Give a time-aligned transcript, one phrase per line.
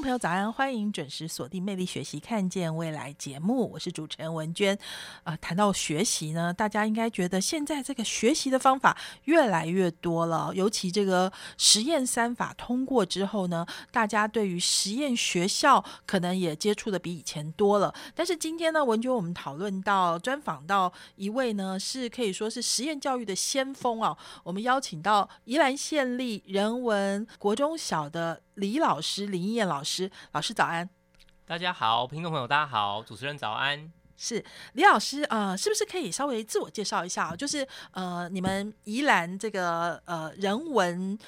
[0.00, 0.52] 朋友，早安！
[0.52, 4.78] 欢迎准时锁定《魅力学习，看见未来》节目，我是主持人文娟。
[5.24, 17.92] 啊，谈到学习呢，大家应该觉得现在这个学习的方法越来越多了，尤其这个实验三法通过之后呢，大家对于实验学校可能也接触的比以前多了。
[18.14, 28.42] 但是今天呢，文娟我们讨论到专访到一位呢，是可以说是实验教育的先锋啊，我们邀请到宜兰县立人文国中小的。
[28.58, 29.87] 李老师，林燕老师，
[30.32, 30.88] 老师早安，
[31.46, 37.34] 大家好，听众朋友大家好，主持人早安，是李老师啊，是不是可以稍微自我介绍一下？
[37.34, 41.18] 就是呃，你们宜兰这个呃人文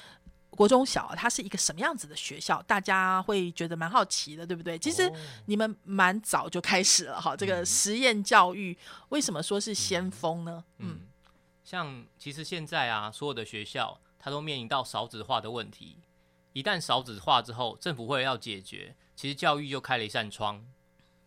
[0.51, 2.61] 国中小，它是一个什么样子的学校？
[2.63, 4.77] 大家会觉得蛮好奇的，对不对？
[4.77, 5.11] 其实
[5.47, 8.77] 你们蛮早就开始了哈，这个实验教育
[9.09, 10.63] 为什么说是先锋呢？
[10.77, 10.99] 嗯，
[11.63, 15.97] 像其实现在啊，所有的学校它都面临到少子化的问题。
[16.53, 20.65] 一旦少子化之后，政府会要解决，其实教育就开了一扇窗。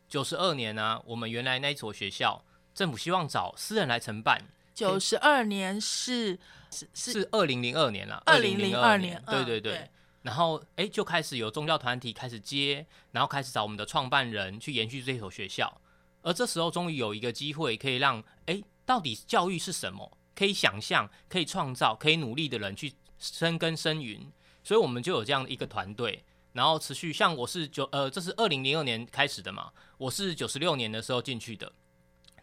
[0.08, 2.44] 九十二年呢，我们原来那一所学校，
[2.74, 4.40] 政府希望找私人来承办。
[4.74, 6.38] 九十二年是
[6.70, 9.88] 是是二零零二年了，二零零二年，对对对。
[10.22, 15.80] 然后哎，就开始有宗教团体开始接，然后开始找我们的创办人去延续这所学校。
[16.22, 20.18] 而这时候终于有一个机会，可以让哎，到底教育是什么？
[20.34, 24.26] 可以想象、可以创造、可以努力的人去生根生云。
[24.64, 31.70] 所以我们就有这样一个团队，然后持续像我是九呃，这是二零零二年开始的嘛，我是九十六年的时候进去的，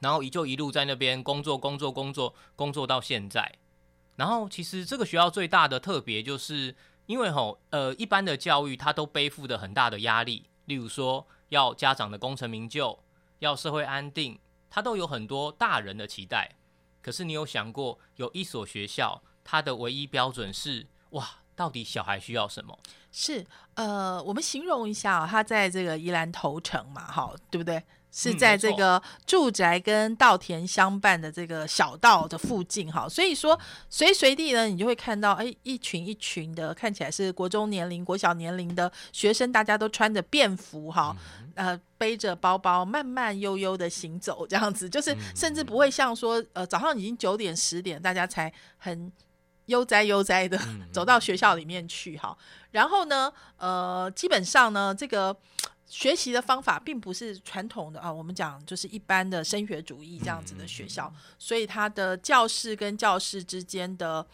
[0.02, 3.52] 然后一就一路在那边工作工作工作工作到现在。
[4.18, 6.76] 然后其实这个学校最大的特别就是
[7.08, 13.04] 因为吼呃一般的教育它都背负着很大的压力，例如说要家长的功成名就，
[13.40, 14.40] 要社会安定，
[14.70, 16.58] 它都有很多大人的期待。
[17.02, 21.41] 可是你有想过，有一所学校，它的唯一标准是哇。
[21.62, 22.76] 到底小孩需要什么？
[23.12, 23.46] 是
[23.76, 27.80] 呃，我们形容一下，他在这个宜兰头城嘛，哈，对不对？
[28.12, 33.58] 是在这个住宅跟稻田相伴的这个小道的附近，哈，所以说
[33.92, 41.16] 随随地呢，你就会看到，哎，一群一群的，看起来是国中年龄、国小年龄的学生，大家都穿着便服，哈，
[41.54, 49.12] 呃，背着包包，慢慢悠悠的行走，这样子，就是甚至不会像说，呃，早上已经九点十点，大家才很。
[49.72, 50.60] 悠哉悠哉的
[50.92, 52.38] 走到学校里面去，哈，
[52.72, 55.36] 然后呢，呃，基本上呢，这个
[55.88, 64.28] 学习的方法并不是传统的啊，我们讲就是一般的升学主义这样子的学校，所以它的教室跟教室之间的。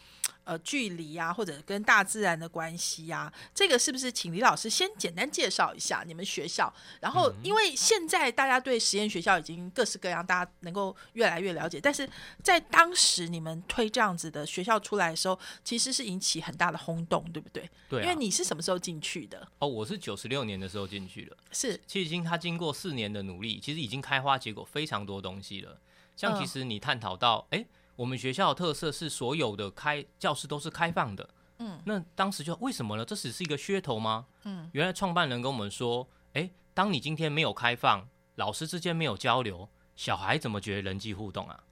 [0.48, 6.72] 呃，距离呀，或者跟大自然的关系呀，这个是不是请李老师先简单介绍一下你们学校？
[7.02, 11.78] 然后，因为现在大家对实验学校已经各式各样，大家能够越来越了解。
[11.78, 12.08] 但是
[12.42, 17.68] 在当时你们推这样子的学校出来的时候，其实是引起很大的轰动，对不对？
[17.90, 18.00] 对。
[18.00, 19.46] 因为你是什么时候进去的？
[19.58, 21.36] 哦，我是九十六年的时候进去的。
[21.52, 25.78] 是，其实已经他经过四年的努力，其实已经开花结果非常多东西了。
[26.16, 27.66] 像其实你探讨到，哎。
[27.98, 31.28] 我们学校的特色是所有的开教室都是开放的，
[31.58, 33.04] 嗯，那当时就为什么呢？
[33.04, 34.26] 这只是一个噱头吗？
[34.44, 41.64] 嗯，原来创办人跟我们说，诶，当你今天没有开放，老师之间没有交流，小孩怎么觉得人际互动啊？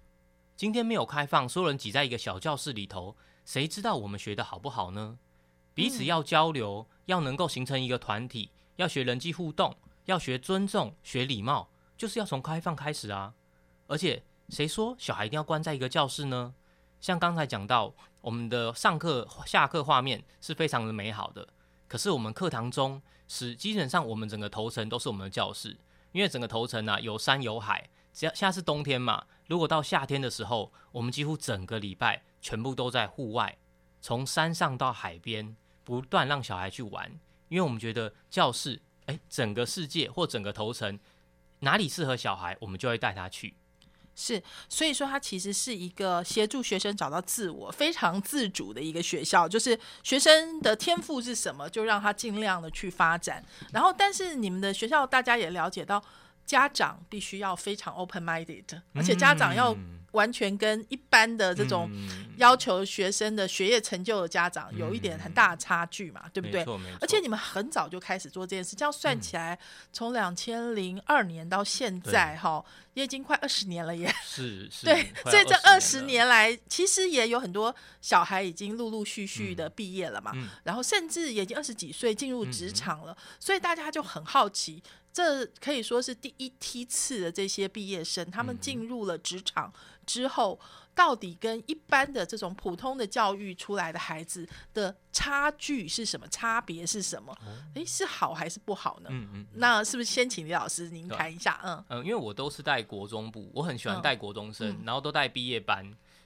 [0.57, 5.17] 今天没有开放，所有人挤在一个小教室里头，谁知道我们学的好不好呢？
[5.75, 9.77] 彼此要交流，要能够形成一个团体，要学人际互动，
[10.07, 13.33] 要学尊重，学礼貌，就是要从开放开始啊，
[13.87, 14.25] 而且。
[14.49, 16.55] 谁说小孩一定要关在一个教室呢？
[17.01, 21.49] 像刚才讲到，我们的上课、下课画面是非常的美好的。
[21.89, 25.77] 可是我们课堂中是基本上我们整个头层都是我们的教室，
[26.13, 27.89] 因为整个头层呢有山有海。
[28.13, 33.59] 只要现在是冬天嘛，如果到夏天的时候，我们几乎整个礼拜全部都在户外，
[34.01, 35.55] 从山上到海边，
[35.85, 37.21] 不断让小孩去玩。
[37.49, 40.99] 因为我们觉得教室，哎，整个世界或整个头层
[41.61, 43.55] 哪里适合小孩，我们就会带他去。
[44.19, 49.47] 是，所以说它其实是一个协助学生找到自我、非常自主的一个学校。
[49.47, 53.45] 就是学生的天赋是什么，就让他尽量的去发展。
[53.73, 56.03] 然后，但是你们的学校大家也了解到，
[56.47, 58.65] 家长必须要非常 open minded，
[58.95, 59.77] 而且家长要
[60.17, 62.25] 完全跟一般的这种嗯。
[62.37, 66.63] 要求学生的学业成就的家长有一点很大的差距嘛，对不对？
[67.01, 69.59] 而且你们很早就开始做这件事，这样算起来，
[69.91, 74.15] 从两千零二年到现在，哈，也已经快二十年了耶。
[74.23, 80.47] 是是，对，所以这20二十，年来，其实也有很多小孩已经陆陆续续的毕业了嘛，嗯。
[80.65, 88.59] 然后甚至也已经二十几岁进入职场了，所以大家就很好奇，这可以说是第一梯次的这些毕业生，他们嗯。
[88.61, 89.73] 进入了职场
[90.07, 90.59] 之后，
[90.95, 96.27] 到底跟一般的这种普通的教育出来的孩子的差距是什么？
[96.29, 97.37] 差别是什么？
[97.75, 99.11] 诶，是好还是不好呢？
[99.11, 99.47] 哦嗯嗯。
[99.55, 101.61] 那是不是先请李老师您对谈一下？
[101.63, 105.85] 嗯，嗯，因为我都是带国中部，我很喜欢嗯带国中生，嗯然后都带毕业班，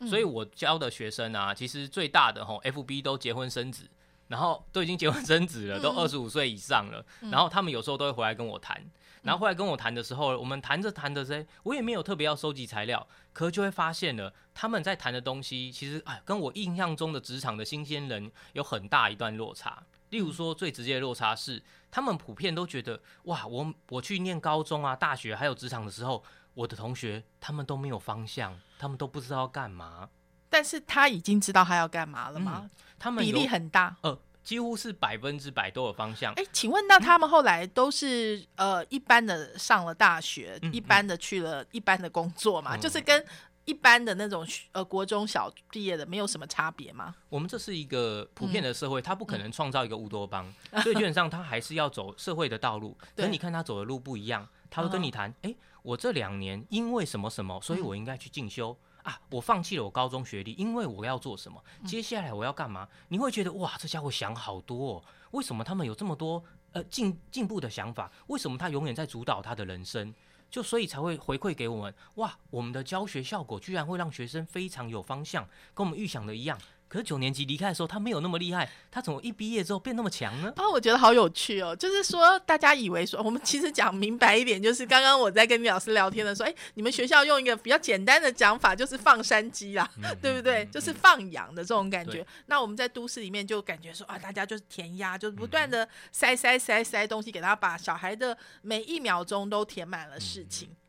[0.09, 3.88] 所以我教的学生啊，其实最大的吼，FB 都结婚生子，
[4.29, 8.81] 然后都已经结婚生子了，都嗯二十五岁以上了，然后他们有时候都会回来跟我谈，
[9.22, 19.82] 然后回来跟我谈的时候，我们谈着谈着谁，我也没有特别要收集材料，可是就会发现了他们在谈的东西，其实哎，跟我印象中的职场的新鲜人有很大一段落差。
[20.11, 26.25] 例如说，最直接的落差是，他们普遍都觉得，哇，我我去念高中啊、大学还有职场的时候，
[26.55, 30.08] 我的同学他们都没有方向，他们都不知道要干嘛，
[30.49, 32.69] 但是他已经知道他要干嘛了吗？
[32.75, 33.96] 比他们比例很大。
[34.00, 36.32] 呃，几乎是百分之百都有方向。
[36.34, 43.25] 哎，请问那他们后来都是呃一般的上了大学，嗯一般的去了一般的工作嘛，嗯就是跟
[43.66, 47.14] 一般的那种呃国中小毕业的没有什么差别吗？
[47.28, 50.52] 我们这是一个普遍的社会，他不嗯可能创造一个乌托邦，
[50.82, 52.96] 所以基本上他还是要走社会的道路。
[53.14, 58.76] 可你看他走的路不一样，他会跟你谈，哎、我这两年因为什么什么，所以我应该去进修。
[59.11, 59.21] 啊！
[59.31, 61.61] 我放弃了我高中学历，因为我要做什么？
[61.85, 62.89] 接下来我要干嘛？
[63.09, 65.05] 你会觉得哇，这家伙想好多、哦。
[65.33, 66.43] 为什么他们有这么多
[66.73, 68.11] 呃进进步的想法？
[68.29, 70.15] 为什么他永远在主导他的人生？
[70.49, 76.59] 就所以才会回馈给我们哇，我们的教学效果居然会让学生非常有方向，跟我们预想的一样。
[76.90, 80.52] 可是九年级离开的时候，他没有那么厉害，他怎么一毕业之后变那么强呢？
[80.56, 81.75] 啊，我觉得好有趣哦。
[81.76, 89.88] 就是说，大家以为说，我们其实讲明白一点，就是刚刚我在跟李老师聊天的时候，哎，你们学校用一个比较简单的讲法，就是放山鸡啦，
[90.20, 90.66] 对不对？
[90.66, 92.26] 就是放养的这种感觉。
[92.46, 100.69] 那我们在都市里面就感觉说啊，大家就是填鸭，就是不断的塞塞塞塞东西给他，把小孩的每一秒钟都填满了事情。
[100.70, 100.80] 好，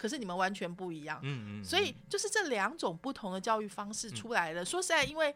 [0.00, 1.20] 可是你们完全不一样。
[1.22, 4.64] 嗯嗯，所以就是这两种不同的教育方式出来了。
[4.64, 5.34] 说实在，因为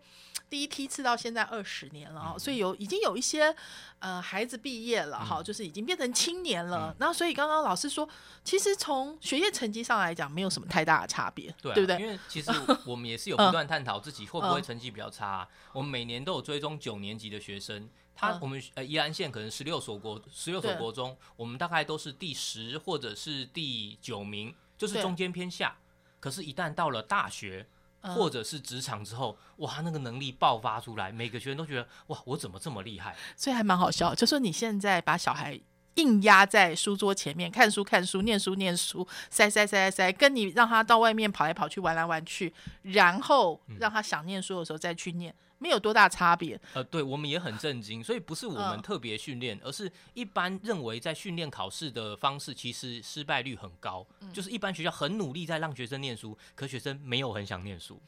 [0.51, 3.55] 第一梯次到现在二十年了哈，所以有已经有一些
[3.99, 6.95] 呃孩子毕业了哈，就是已经变成青年了。
[6.99, 8.09] 然后所以刚刚老师说，
[8.45, 11.99] 其实从学业成绩上来讲，没有什么太大的差别，对、啊，不对？
[12.01, 12.53] 因为其实
[12.87, 15.49] 我们也是有不断探讨自己会不会成绩比较差、啊。
[15.73, 25.77] 我们每年都有追踪九年级的学生，他、嗯我们呃宜兰县可能十六所国十六所国中，我们大概都是第十或者是第九名，就是中间偏下。
[26.21, 27.67] 可是，一旦到了大学。
[28.05, 33.17] 嗯或者是职场之后，哇，那个能力爆发出来，每个学生都觉得，哇，我怎么这么厉害？
[33.37, 35.61] 所以还蛮好笑，就说你现在把小孩。
[35.97, 42.53] 硬压在书桌前面看书看书念书念书塞塞塞塞塞，跟你让他到外面跑来跑去玩来玩去，
[42.83, 45.33] 然后让他想念书的时候再去念，
[45.65, 46.61] 没有多大差别。
[46.75, 54.07] 呃，对我们也很震惊，所以不是我们嗯特别训练，而是一般认为在训练考试的方式，其实失败率很高。
[54.21, 57.99] 嗯就是一般学校很努力在让学生念书，可学生没有很想念书。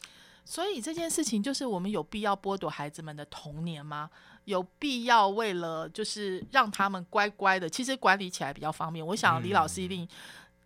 [0.45, 4.11] 所以这件事情就是我们有必要剥夺孩子们的童年吗？
[4.45, 9.05] 有必要为了就是让他们乖乖的，其实管理起来比较方便。
[9.05, 10.07] 我想李老师一定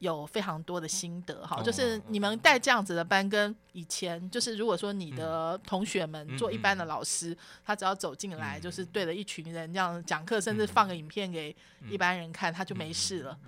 [0.00, 6.36] 有非常多的心得哈，哦就是你们带这样子的班跟以前，就是如果说你的同学们嗯。
[6.38, 11.54] 做一般的老师，他只要走进来嗯就是对着一群人这样讲课，甚至嗯放个影片给
[11.90, 13.38] 一般人看，他就没嗯事了。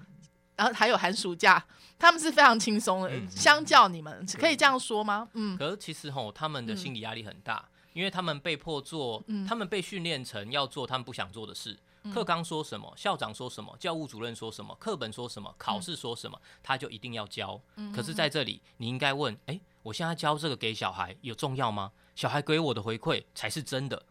[0.55, 1.65] 然后还有寒暑假，
[1.99, 5.27] 他们是非常轻松的，嗯相较你们可以这样说吗？
[5.33, 5.57] 嗯。
[5.57, 9.47] 可是其实吼，他们的心理压力很大，因为他们被迫做，嗯。
[9.47, 11.79] 他们被训练成要做他们不想做的事。
[12.11, 17.61] 课纲说什么，校长说什么，教务主任说什么，课本说什么，考试说什么，他就一定要教。
[17.77, 21.93] 嗯可是在这里，你应该问：诶，我现在教这个给小孩有重要吗？
[22.15, 24.03] 小孩给我的回馈才是真的。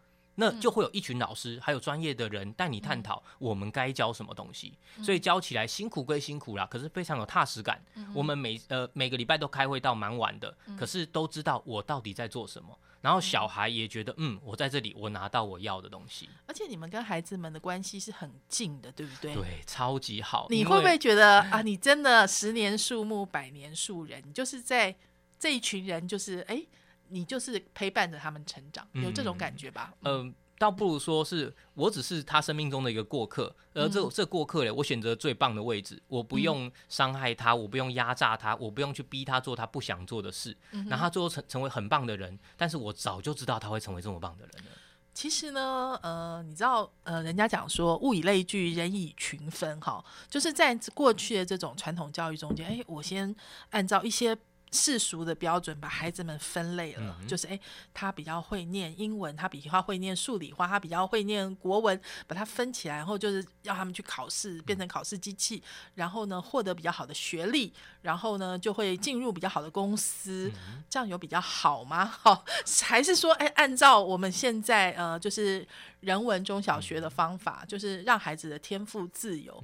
[0.42, 4.74] 那就会有一群老师，还有专业的人带你探讨我们该教什么东西。
[5.04, 7.80] 所以教起来辛苦归辛苦啦，可是非常有踏实感。
[8.14, 12.78] 我们每呃每个礼拜都开会到蛮晚的，可是都知道我到底在做什么。
[13.02, 19.34] 然后小孩也觉得，嗯，我在这里，我拿到我要的东西，而且你们跟孩子们的关系是很近的，对不对？。
[19.34, 20.46] 对，超级好。
[20.52, 24.96] 你会不会觉得啊，你真的十年树木，百年树人，你就是在
[25.40, 26.64] 这一群人，就是哎，
[27.12, 29.94] 你就是陪伴着他们成长，有这种感觉吧？
[30.04, 40.56] 嗯、倒不如说是我只是他生命中的一个过客，而这这过客嘞，我选择最棒的位置，我不用伤害他，我不用压榨他，我不用去逼他做他不想做的事，
[40.88, 44.72] 那他最后成成为很棒的人，但是我早就知道他会成为这么棒的人了。
[45.14, 53.36] 其实呢，呃，你知道，呃，人家讲说物以类聚，人以群分，哈，就是在过去的这种传统教育中间，哎，我先
[53.72, 54.38] 按照一些。
[54.72, 57.60] 世俗的标准把孩子们分类了，就是诶，
[57.94, 65.62] 他比较会念英文，他比较会念数理化，他比较会念国文，把它分起来，然后就是要他们去考试，变成考试机器，
[65.96, 70.50] 然后呢获得比较好的学历，然后呢就会进入比较好的公司，
[70.90, 72.06] 这样有比较好吗？
[72.22, 72.46] 好，
[72.84, 75.68] 还是说诶，按照我们现在呃就是
[76.00, 79.62] 人文中小学的方法，就是让孩子的天赋自由。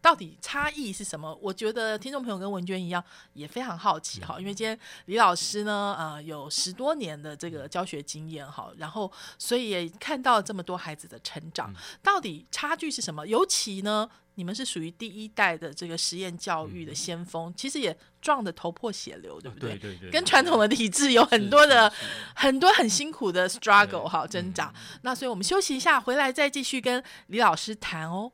[0.00, 1.36] 到底差异是什么？
[1.42, 3.02] 我觉得听众朋友跟文娟一样
[3.34, 13.26] 也非常好奇哈，因为今天李老师呢，呃，有十多年的这个教学经验哈，然后所以也看到这么多孩子的成长，到底差距是什么？
[13.26, 19.76] 尤其呢，你们是属于第一代的这个实验教育的先锋，其实也撞得头破血流，对不对？
[19.76, 20.10] 对对。
[20.10, 21.92] 跟传统的体制有很多的
[22.34, 24.72] 很多很辛苦的 struggle 哈挣扎。
[25.02, 28.30] 那所以我们休息一下，回来再继续跟李老师谈哦。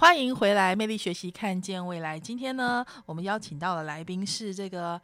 [0.00, 2.18] 欢迎回来，魅力学习，看见未来。
[2.18, 4.98] 今天呢，我们邀请到的来宾是这个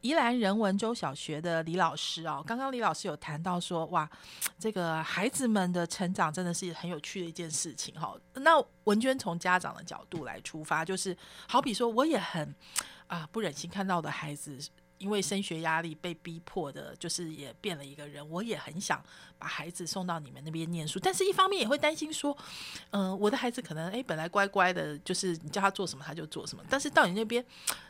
[0.00, 2.42] 宜兰人文中小学的李老师哦。
[2.44, 4.10] 刚刚李老师有谈到说，哇，
[4.58, 8.12] 这个孩子们的成长真的是很有趣的一件事情哈。
[8.34, 12.52] 那文娟从家长的角度来出发，就是好比说，我也很
[13.06, 14.58] 啊不忍心看到的孩子。
[15.04, 18.26] 因为升学压力被逼迫的，就是也变了一个人。
[18.30, 19.04] 我也很想
[19.38, 22.34] 把孩子送到你们那边念书，但是一方面也会担心说，
[22.90, 27.44] 嗯，我的孩子可能哎本来乖乖的，就是你叫他做什么他就做什么，但是到你那边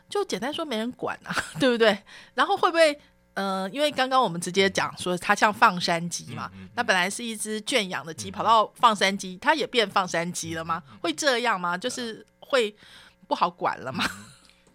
[0.09, 1.97] 就简单说没人管啊， 对不对？
[2.33, 2.99] 然后会不会，
[3.35, 10.83] 嗯，因为刚刚我们直接讲说他像放山鸡嘛，那本来是一只圈养的鸡，跑到放山鸡，它也变放山鸡了吗？
[11.01, 11.77] 会这样吗？
[11.77, 12.75] 就是会
[13.27, 14.03] 不好管了吗？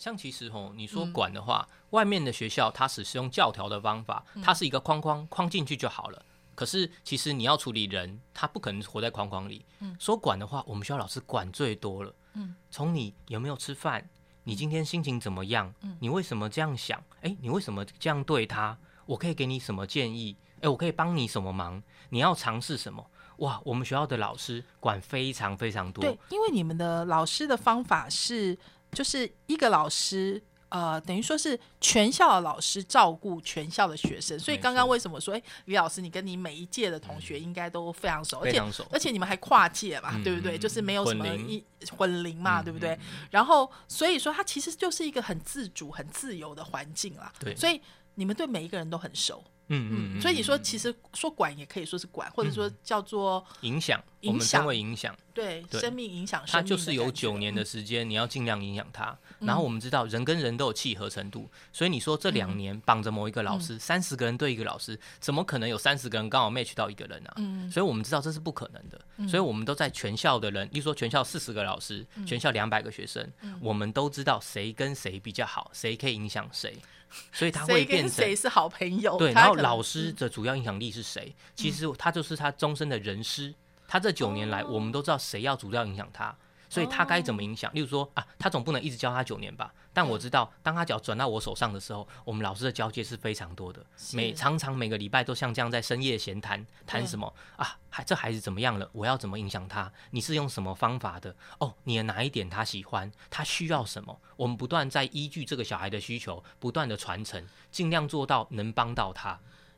[0.00, 6.24] 像其实吼，你说管的话，外面的学校它只是用教条的方法，它是一个框框框进去就好了。
[6.54, 9.62] 可是其实你要处理人，他不可能活在框框里。
[9.80, 12.14] 嗯说管的话，我们学校老师管最多了。
[12.32, 14.08] 嗯，从你有没有吃饭，
[14.44, 16.98] 你今天心情怎么样，嗯你为什么这样想？
[17.20, 18.78] 哎，你为什么这样对他？
[19.04, 20.34] 我可以给你什么建议？
[20.62, 21.82] 哎，我可以帮你什么忙？
[22.08, 23.10] 你要尝试什么？
[23.38, 26.02] 哇，我们学校的老师管非常非常多。
[26.02, 28.58] 对，因为你们的老师的方法是。
[28.92, 40.56] 就是一个老师，呃，等于说是全校的老师照顾全校的学生，所以刚刚为什么说，哎，李老师，你跟你每一届的同学应该都非常熟，而且而且你们还跨界嘛，对不对？
[40.58, 41.64] 就是没有什么一
[41.96, 42.98] 混龄嘛，对不对？
[43.30, 47.32] 然后所以说，他其实就是一个很自主、很自由的环境啦。
[47.38, 47.80] 对，所以
[48.14, 49.42] 你们对每一个人都很熟。
[49.72, 59.16] 嗯嗯，所以你说其实说管也可以说是管，或者说叫做影响，我们称为影响，对，生命影响，它就是有九年的时间，你要尽量影响他。
[59.38, 67.34] 然后我们知道人跟人都有契合程度，所以你说这两年绑着某一个老师，三十个人对一个老师，怎么可能有三十个人刚好 match 到一个人啊？
[67.36, 73.26] 嗯，所以我们知道这是不可能的，所以我们都在全校的人，例如说全校四十个老师，全校两百个学生，
[73.60, 76.76] 我们都知道谁跟谁比较好，谁可以影响谁。
[77.32, 79.16] 所以他会变成谁是好朋友？
[79.16, 81.34] 对，然后老师的主要影响力是谁？
[81.56, 83.52] 其实他就是他终身的人师。
[83.90, 86.32] 他这九年来，我们都知道谁要主要影响他。
[86.68, 87.68] 所以他该怎么影响？
[87.74, 89.74] 例如说啊，他总不能一直教他九年吧？
[89.92, 97.76] 但我知道，当他脚转到我手上的时候，我们老师的交接是非常多的，每常常每个礼拜都像这样在深夜闲谈，谈什么啊？
[97.88, 98.88] 孩这孩子怎么样了？
[98.92, 99.92] 我要怎么影响他？
[100.12, 101.34] 你是用什么方法的？
[101.58, 103.10] 哦，你的哪一点他喜欢？
[103.28, 104.16] 他需要什么？
[104.36, 109.36] 我们不断在依据这个小孩的需求，不断的传承，尽量做到能帮到他。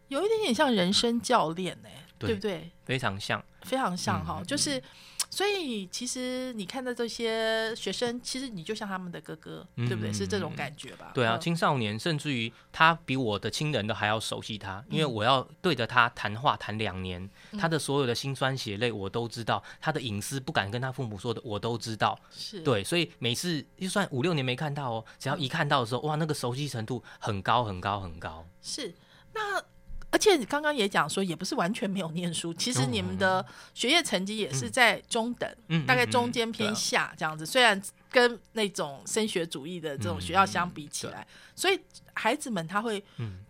[0.09, 1.89] 有一点点像人生教练呢，
[2.27, 2.71] 对不对？
[2.85, 4.83] 非常像，非常像哈，就是。
[5.31, 10.13] 所以其实你看到这些学生，其实你就像他们的哥哥，对不对？
[10.13, 11.11] 是这种感觉吧？
[11.15, 17.27] 对啊，青少年甚至于他比我的亲人都还要熟悉他，因为我要对着他谈话谈两年，
[17.59, 22.19] 他的所有的辛酸血泪我都知道，他的隐私不敢跟他父母说的我都知道。
[22.31, 28.47] 是对，所以每次就算五六年没看到哦，只要一看到的时候，哇，那个熟悉程度很高很高很高。
[28.61, 28.95] 是
[29.33, 29.65] 那。
[30.13, 35.51] 而且你刚刚也讲说，也不是完全没有念书，其实你们的学业成绩也是在中等，
[35.87, 37.47] 大概中间偏下这样子。
[37.47, 41.27] 虽然跟那种升学主义的这种学校相比起来，
[41.57, 41.81] 所以
[42.13, 43.03] 孩子们他会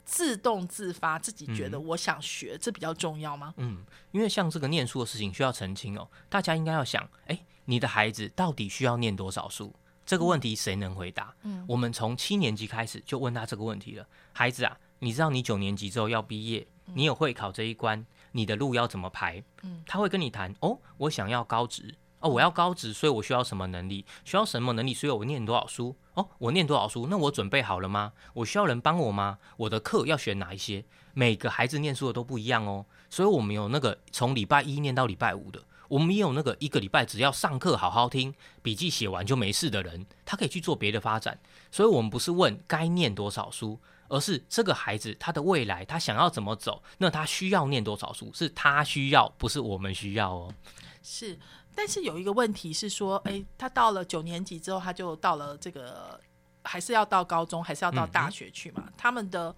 [0.05, 3.53] 自动自发，自己觉得我想学，这比较重要吗？
[3.57, 9.75] 嗯，因为像这个念书的事情需要澄清哦，大家应该要想，哎，你的孩子到底需要念多少书？
[10.07, 11.35] 这个问题谁能回答？
[11.43, 14.07] 嗯，我们从七年级开始就问他这个问题了。
[14.33, 19.43] 孩子啊，你知道你九年级之后要毕业，你有会考这一关，你的路要怎么排？
[19.65, 24.07] 嗯，他会跟你谈哦，我想要高职哦，我要高职，所以我需要什么能力？
[24.25, 24.95] 需要什么能力？
[24.95, 25.97] 所以我念多少书？
[26.15, 27.09] 哦，我念多少书？
[27.11, 28.13] 那我准备好了吗？
[28.33, 29.39] 我需要人帮我吗？
[29.57, 30.85] 我的课要选哪一些？
[31.15, 35.61] 每个孩子念书的都不一样哦，所以我们有那个从礼拜一念到礼拜五的。
[35.89, 38.33] 我们也有那个一个礼拜只要上课好好听，
[38.63, 41.39] 笔记写完就没事的人，他可以去做别的发展。
[41.71, 43.79] 所以，我们不是问该念多少书，
[44.13, 50.55] 而是这个孩子他的未来他想要怎么走，那他需要念多少书，是他需要，不是我们需要哦。
[51.03, 51.39] 是，
[51.75, 56.21] 但是有一个问题是说，哎，他到了九年级之后，他就到了这个，
[56.63, 58.85] 还是要到高中，还是要到大学去嘛？
[58.97, 59.55] 他们的。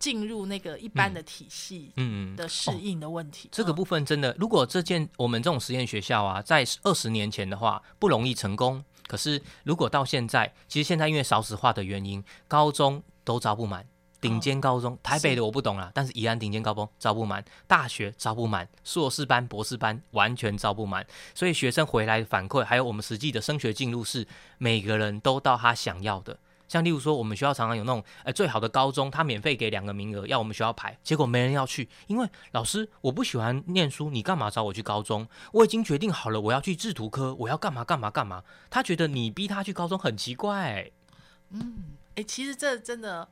[0.00, 8.82] 进入那个一般的体系，嗯的适应的问题，这个部分真的，如果这件我们这种实验学校啊，在二十年前的话不容易成功。
[9.06, 13.86] 可是如果到现在，其实现在因为少子化的原因，高中都招不满，
[14.20, 24.26] 顶尖高中，台北的我不懂啦，但是宜安顶尖高中招不满，大学招不满，硕士班、博士班完全招不满，所以学生回来反馈，还有我们实际的升学进入是
[24.58, 26.36] 每个人都到他想要的。
[26.66, 35.28] 像例如说，我们学校常常有那种，呃，最好的高中，他免费给两个名额，要我们学校排，结果没人要去，因为老师我不喜欢念书，你干嘛找我去高中？
[35.52, 38.42] 我已经决定好了，我要去制图科，我要干嘛干嘛干嘛。
[38.68, 40.90] 他觉得你逼他去高中很奇怪。
[41.50, 41.74] 嗯，
[42.14, 43.26] 哎，其实这真的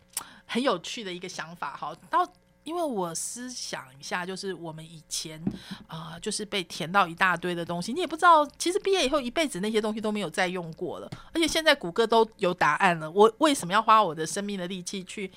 [0.47, 1.97] 很有趣的一个想法哈。
[2.08, 2.26] 到
[2.64, 5.42] 因为我思想一下，就是我们以前
[5.87, 11.11] 啊，就是被填到一大堆的东西，你也不知道，其实毕业以后一辈子那些东西都没有再用过了。
[11.32, 15.32] 而且现在谷歌都有答案了，我为什么要花我的生命的力气去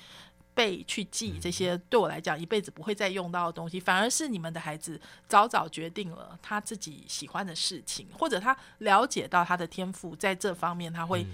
[0.52, 3.80] 背、去记这些对我来讲一辈子不会再用到的东西？
[3.80, 11.26] 反而是你们的孩子早早决定了他自己喜欢的事情，或者他了解到他的天赋在这方面，他会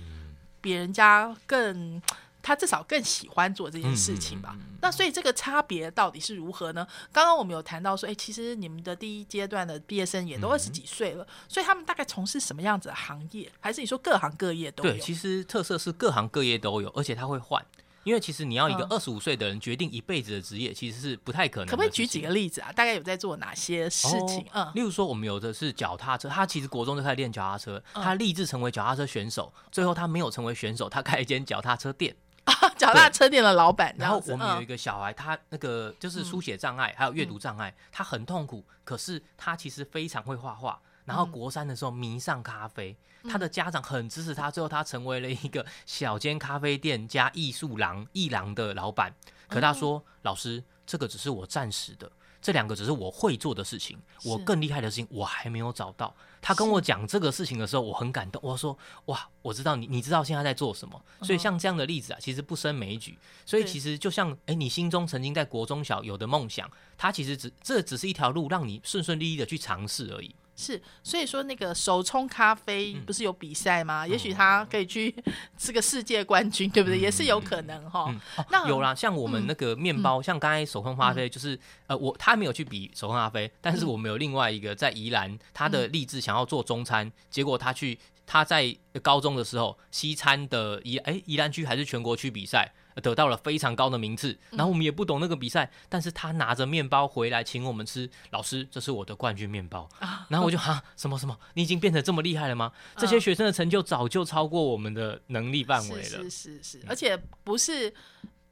[0.61, 2.01] 比人家更。
[2.41, 4.57] 他至少更喜欢做这件事情吧。
[4.81, 6.87] 那所以这个差别到底是如何呢？
[7.13, 13.53] 刚刚我们有谈到说，哎，其实你们的第一阶段的毕业生也都二十几岁了，所以他们大概从事什么样子的行业？
[13.61, 14.93] 还是你说各行各业都有？
[14.93, 17.63] 对，其实特色是各行各业都有，而且他会换。
[18.09, 21.69] 因为其实你要一个二十五岁的人决定一辈子的职业，其实是不太可能。
[21.69, 22.73] 可不可以举几个例子啊？
[22.73, 24.47] 大概有在做哪些事情？
[24.55, 32.17] 嗯，例如说，我们有的是脚踏车，他其实国中就开始练脚踏车，他立志成为脚踏车选手，最后他没有成为选手，他开一间脚踏车店。
[32.79, 40.81] 脚踏车店的老板，然后我们有一个小孩，他那个就是书写障碍，还有阅读障碍，他很痛苦，可是他其实非常会画画。
[41.09, 42.95] 然后国三的时候迷上咖啡，
[43.25, 49.13] 他的家长很支持他，最后他成为了一个小间咖啡店加艺术廊艺廊的老板。
[49.49, 56.15] 可他说：“老师，这个只是我暂时的。”这两个只是我会做的事情，我更厉害的事情我还没有找到。
[56.41, 58.41] 他跟我讲这个事情的时候，我很感动。
[58.45, 63.19] 我说：“哇，我知道你，你知道现在在做什么。”所以像这样的例子啊，其实不胜枚举。
[63.45, 70.33] 所以其实就像，哎，你心中曾经在国中小有的梦想，它其实只这只是一条路，让你顺顺利利的去尝试而已。
[70.61, 74.05] 是，所以说那个手冲咖啡不是有比赛吗？
[74.05, 75.15] 也许他可以去
[75.57, 76.99] 是个世界冠军，对不对？
[76.99, 78.13] 也是有可能哈。
[78.51, 92.69] 那有啦，像我们那个面包，像刚才手冲咖啡，就是呃，我他没有去比手冲咖啡，但是我们有另外一个在宜兰，他的立志想要做中餐，结果他去他在高中的时候，西餐的宜哎宜兰区还是全国区比赛。
[93.01, 99.89] 得到了非常高的名次，然后我们也不懂那个比赛，但是他拿着面包回来请我们吃，老师，这是我的冠军面包，
[100.29, 102.73] 然后我就哈什么什么，你已经变得这么厉害了吗？
[102.97, 107.93] 这些学生的成就早就超过我们的能力范围了，是是是，而且不是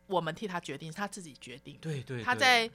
[0.07, 2.71] 我们替他决定，是他自己决定，对对，他在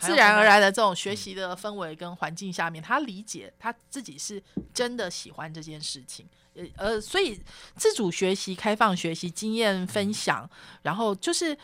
[0.00, 6.26] 自然而然的这种学习的氛围跟环境下面，他理解他自己是真的喜欢这件事情。
[6.54, 7.40] 呃呃，所以
[7.76, 10.48] 自主学习、开放学习、经验分享，
[10.82, 11.56] 然后就是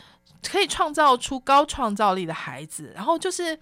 [0.48, 3.58] 可以创造出高创造力的孩子，然后就是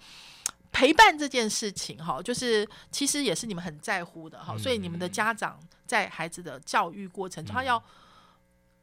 [0.71, 7.81] 陪伴这件事情哈，就是其实也是你们很在乎的哈，所以你们的家长在孩子的教育过程中，他要。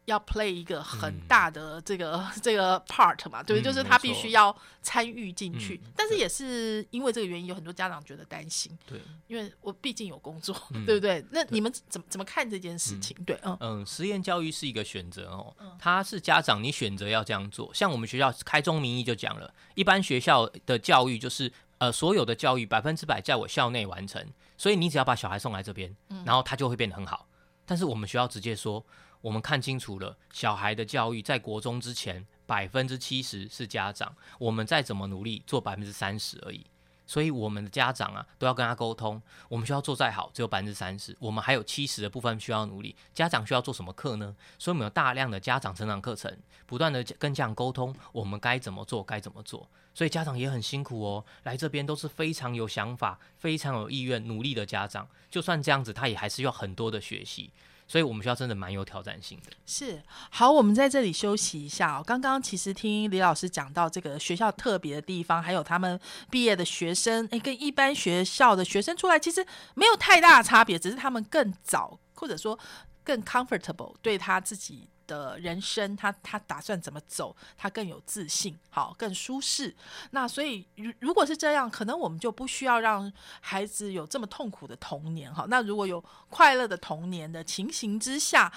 [0.07, 3.73] 要 play 一个很大的这个 这个 part 嘛，对不对？
[3.73, 8.77] 就是他必须要参与进去，但是也是因为这个原因，有很多家长觉得担心。
[8.85, 11.25] 对， 因为我毕竟有工作，对不对？
[11.31, 13.17] 那你们怎么怎么看这件事情？
[13.25, 17.73] 对，嗯嗯，实验教育是一个选择哦，他是家长你选择要这样做。
[17.73, 24.27] 像我们学校开宗明义就讲了，一般学校的教育就是呃，所有的教育百分之百在我校内完成，
[24.59, 27.29] 所以你只要把小孩送来这边，然后他就会变得很好。
[27.65, 28.85] 但是我们学校直接说。
[29.23, 34.15] 我们看清楚了，小孩的教育在国中之前，百分之七十是家长。
[34.39, 36.67] 我们再怎么努力，做百分之三十而已。
[37.05, 39.21] 所以我们的家长啊都要跟他沟通。
[39.49, 42.95] 我们学校做再好，只有百分之三十，我们还有七十的部分需要努力。
[43.15, 44.35] 家长需要做什么课呢？
[44.59, 49.69] 所以我们有大量的家长成长课程，不断的跟家长沟通，我们该怎么做，该怎么做。
[49.95, 55.07] 所以家长也很辛苦哦，来这边都是非常有想法、非常有意愿、努力的家长。
[55.31, 57.53] 就算这样子，他也还是要很多的学习。
[57.87, 59.53] 所以我们学校真的蛮有挑战性的。
[59.67, 62.03] 是，好，我们在这里休息一下哦。
[62.07, 65.99] 刚刚其实听李老师讲到这个学校特别的地方，还有他们
[66.31, 72.59] 毕业的学生，诶，跟一般学校的学生出来其实没有太大的差别，只是他们更早或者说
[73.05, 74.89] 更 comfortable 对他自己。
[75.13, 79.75] 的人生，他他打算怎么走，他更有自信，好，更舒适。
[80.13, 85.45] 那所以，如如果是这样，可能我们就不需要让孩子有这么痛苦的童年，哈。
[85.49, 88.51] 那如果有快乐的童年的情形之下，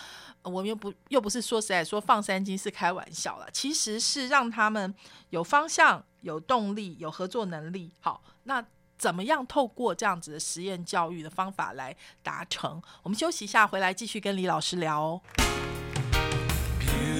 [0.44, 4.96] 我们又不又不是说实在说放三金是开玩笑了，其实是让他们
[5.32, 7.91] 有方向、有动力、有合作能力。
[8.00, 8.63] 好，那
[8.98, 12.82] 怎么样透过这样子的实验教育的方法来达成？
[13.04, 15.22] 我们休息一下，回来继续跟李老师聊哦。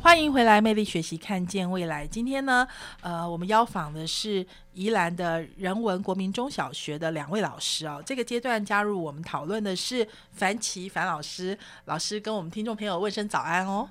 [0.00, 2.06] 欢迎回来，魅力学习，看见未来。
[2.06, 2.66] 今天呢，
[3.02, 8.02] 呃，我们邀访的是宜兰的人文国民中小学的两位老师哦。
[8.06, 13.88] 这个阶段加入我们讨论的是樊奇樊老师，老师跟我们听众朋友问声早安哦。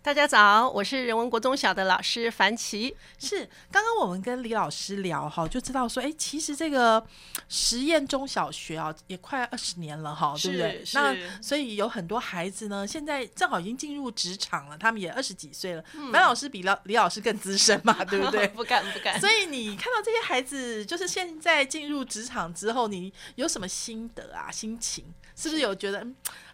[0.00, 2.96] 大家早，我是人文国中小的老师樊琪。
[3.18, 7.04] 是刚刚我们跟李老师聊哈，就知道说，哎，其实这个
[7.48, 10.82] 实验中小学啊，也快二十年了哈，对不对？
[10.94, 15.84] 那所以有很多孩子呢，现在正好已经进入职场了，他们也二十几岁了。
[16.12, 18.46] 樊老师比老李老师更资深嘛， 对不对？
[18.48, 19.20] 不敢不敢。
[19.20, 24.48] 所以你看到这些孩子，就是现在进入职场之后，你有什么心得啊？
[24.50, 26.06] 心情是不是有觉得？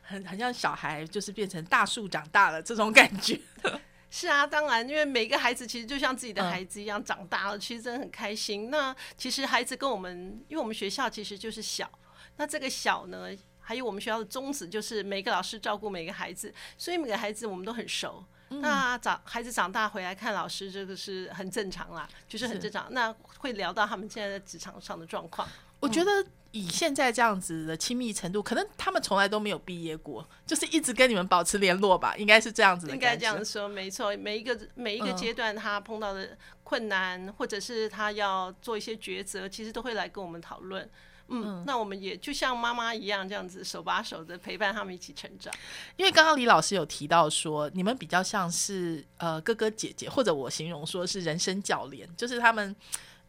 [0.04, 3.40] 很很像小孩，就是变成大树长大了这种感觉。
[4.10, 8.70] 是啊，当然，因为每个孩子其实就像自己的孩子一样长大了，其实真的很开心。
[8.70, 11.90] 那其实孩子跟我们，因为我们学校其实就是小，
[12.36, 18.24] 那这个小呢，还有我们学校的宗旨就是每个老师照顾每个孩子，所以每个孩子我们都很熟。
[18.50, 22.86] 那长孩子长大回来看老师，这个是很正常啦，就是很正常。
[22.92, 25.48] 那会聊到他们现在在职场上的状况，
[25.84, 26.10] 我觉得。
[26.56, 32.88] 以现在这样子的亲密程度，可能他们从来都没有毕业过，就是一直跟你们保持联络吧，应该是这样子。
[32.90, 34.16] 应该这样说，没错。
[34.16, 40.88] 每一个每一个阶段，他碰到的困难，或者是他要做一些抉择，其实都会来跟我们讨论。
[41.26, 45.52] 嗯，那我们也就像妈妈一样，这样子手把手的陪伴他们一起成长。
[45.96, 52.76] 因为刚刚李老师有提到说，你们比较像是呃哥哥姐姐，或者我形容说是人生教练，就是他们。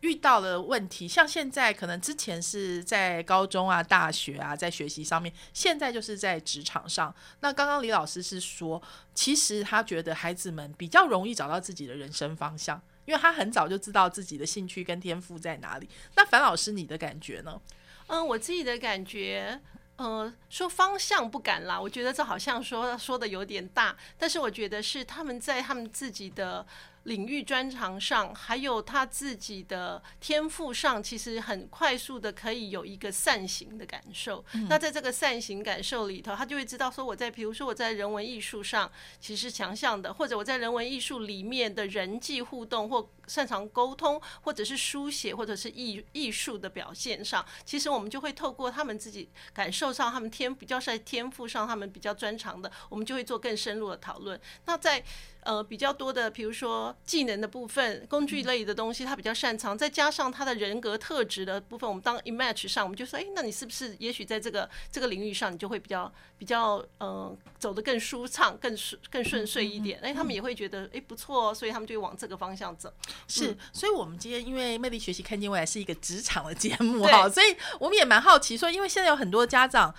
[0.01, 7.13] 遇到了问题，像现在可能之前是在高中啊、大学啊，在学习上面，现在就是在职场上。
[7.39, 8.81] 那刚刚李老师是说，
[9.15, 15.89] 其实他觉得孩子们比较容易找到自己的人生方向，因为他很早就知道自己的兴趣跟天赋在哪里。
[16.15, 17.60] 那樊老师，你的感觉呢？
[18.08, 19.60] 嗯，我自己的感觉，
[19.95, 26.63] 呃，说方向不敢啦，我觉得这好像说说的有点大，但是我觉得是他们在他们自己的。
[27.06, 34.44] 领域专长上，还有他自己的天赋上，其实很快速的可以有一个善行的感受。
[34.68, 54.39] 那在这个善行感受里头，他就会知道说，我在比如说我在人文艺术上其实强项的，或者我在人文艺术里面的人际互动或擅长沟通，或者是书写，或者是艺艺术的表现上，其实我们就会透过他们自己感受上，他们天比较在天赋上，他们比较专长的，我们就会做更深入的讨论。
[54.65, 55.04] 那在
[55.45, 59.77] 呃，比较多的，比如说技能的部分、工具类的东西，他比较擅长。
[59.77, 69.99] 再加上他的人格特质的部分，我们当 image 上，我们就说，哎，那你是不是也许在这个这个领域上，你就会比较比较呃，走得更舒畅、更顺更顺遂一点？
[69.99, 72.91] 哎，他们也会觉得，哎，不错，所以他们就往这个方向走。
[73.27, 79.93] 是，所以我们今天因为魅力学习看见未来是一个职场的节目哈，所以我们也蛮好奇，说因为现在有很多家长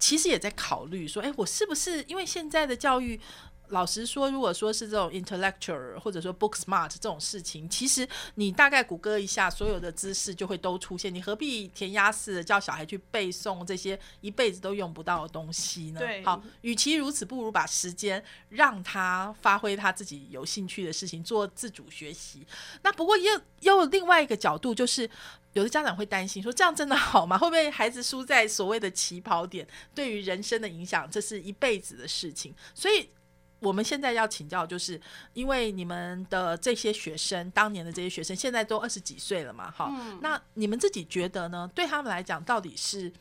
[0.00, 3.20] 其实也在考虑说，哎，我是不是因为现在的教育？
[3.70, 11.14] 老实说，如果说是这种 intellectual 或者说 book smart 这种事情，其实你大概谷歌一下，所有的知识就会都出现。
[11.14, 16.00] 你何必填鸭式的叫小孩去背诵这些一辈子都用不到的东西呢？
[16.00, 22.46] 对好，与其如此，不如把时间让他发挥他自己有兴趣的事情，做自主学习。
[22.82, 25.08] 那不过又又有另外一个角度，就是
[25.52, 27.38] 有的家长会担心说，这样真的好吗？
[27.38, 32.54] 会不会孩子输在所谓的起跑点，对于人生的影响，这是一辈子的事情。
[32.74, 33.08] 所以
[33.60, 35.00] 我们现在要请教，就是
[35.34, 41.70] 因为你们的这些学生，当年的这些学生，现在都二十几岁了嘛，哈、那你们自己觉得呢？
[41.74, 43.12] 对他们来讲，到底是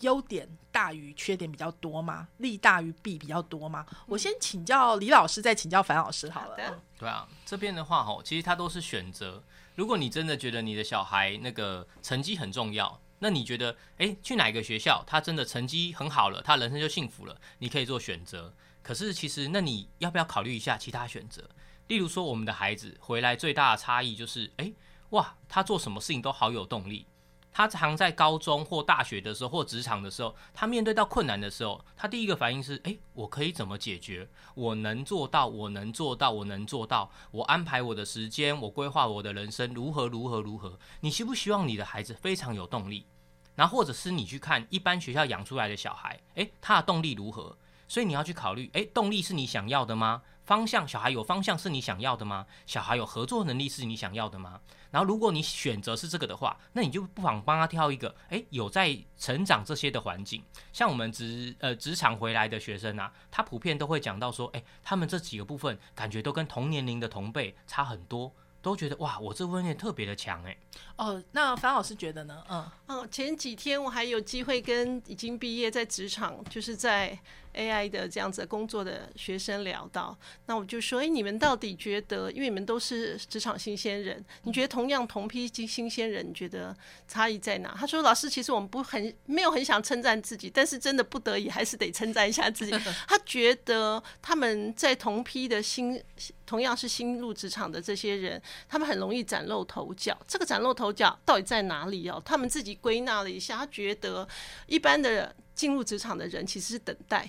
[0.00, 2.28] 优点大于缺点比较多吗？
[2.38, 3.84] 利大于弊比较多吗？
[4.06, 6.56] 我先请教李老师，再请教樊老师好了。
[6.98, 9.42] 对啊，这边的话吼，其实它都是选择。
[9.74, 18.54] 如果你真的觉得你的小孩那个成绩很重要，那你觉得，诶，去哪个学校，他真的成绩很好了，他人生就幸福了，你可以做选择。
[18.84, 21.42] 可是其实，那你要不要考虑一下其他选择？
[21.88, 24.74] 例如说，我们的孩子回来最大的差异就是，诶，
[25.10, 27.06] 哇，他做什么事情都好有动力。
[27.50, 34.28] 他常在高中或大学的时候，或职场的时候，他面对到困难的时候，他第一个反应是：诶，我可以怎么解决？
[34.54, 37.10] 我能做到，我能做到，我能做到。
[37.30, 40.78] 我安排我的时间，我规划我的人生，如何如何如何？
[41.00, 43.06] 你希不希望你的孩子非常有动力？
[43.54, 47.56] 然后或者是你去看一般学校养出来的小孩，诶，他的动力如何？
[47.88, 50.22] 所以你要去考虑，诶，动力是你想要的吗？
[50.44, 52.46] 方向，小孩有方向是你想要的吗？
[52.66, 54.60] 小孩有合作能力是你想要的吗？
[54.90, 60.44] 然后如果你选择是这个的话，那你就不妨帮他挑一个，诶，有在成长这些的环境。
[60.72, 70.58] 像我们职呃职场回来的学生啊，他普遍都会讲到说，诶，他们这几个部分感觉都跟同年龄的同辈差很多，都觉得哇，我这部分也特别的强诶。
[70.96, 72.44] 哦，那樊老师觉得呢？
[72.50, 77.18] 嗯，嗯，前几天我还有机会跟已经毕业在职场，就是在
[77.54, 87.74] AI 的这样子工作的学生聊到，那我就说，哎、你们到底觉得，因为你们都是职场新鲜人，你觉得同样同批新新鲜人，你觉得差异在哪？
[87.78, 92.72] 他说，老师，其实我们不很没有很想称赞自己，但是真的不得已还是得称赞一下自己。
[93.06, 96.02] 他觉得他们在同批的新
[96.44, 100.16] 同样是新入职场的这些人，他们很容易崭露头角。
[100.26, 102.20] 这个崭露头角到底在哪里哦？
[102.24, 104.26] 他们自己归纳了一下，他觉得
[104.66, 107.28] 一般的进入职场的人其实是等待，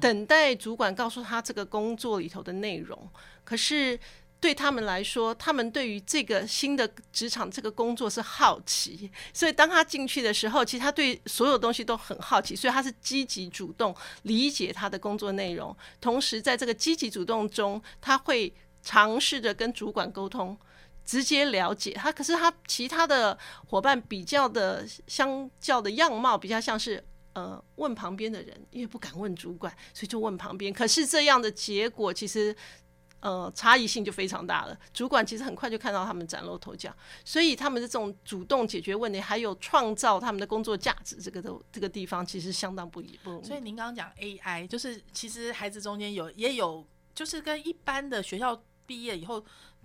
[0.00, 3.08] 等待主管告诉他这个工作里头的内容。
[3.44, 3.98] 可是
[4.40, 20.56] 对他们来说，他们对于这个新的职场这个工作是好奇，所以当他进去的时候，其实他对所有东西都很好奇，所以他是积极主动理解他的工作内容，同时在这个积极主动中，他会尝试着跟主管沟通。
[21.06, 30.72] 直接了解他，可是他其他的伙伴比较的相较的样貌比较像是呃问旁边的人，因为不敢问主管，所以就问旁边。
[30.72, 32.54] 可是这样的结果其实
[33.20, 34.78] 呃差异性就非常大了。
[34.92, 36.94] 主管其实很快就看到他们崭露头角，
[37.24, 43.42] 所以他们的这种主动解决问题，还有创造他们的工作价值，这个都这个地方其实相当不一不。
[43.42, 49.42] 所以您刚刚讲 AI，就是其实孩子中间有也有，就是跟一般的学校毕业以后，